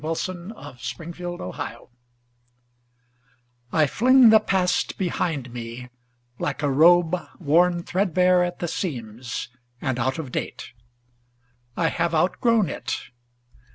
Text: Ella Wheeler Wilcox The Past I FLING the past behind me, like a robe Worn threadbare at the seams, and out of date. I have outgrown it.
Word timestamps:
Ella 0.03 0.15
Wheeler 0.15 0.75
Wilcox 0.97 0.97
The 0.97 1.49
Past 1.51 1.93
I 3.71 3.85
FLING 3.85 4.29
the 4.31 4.39
past 4.39 4.97
behind 4.97 5.53
me, 5.53 5.89
like 6.39 6.63
a 6.63 6.71
robe 6.71 7.15
Worn 7.37 7.83
threadbare 7.83 8.43
at 8.43 8.57
the 8.57 8.67
seams, 8.67 9.49
and 9.79 9.99
out 9.99 10.17
of 10.17 10.31
date. 10.31 10.71
I 11.77 11.89
have 11.89 12.15
outgrown 12.15 12.67
it. 12.67 13.11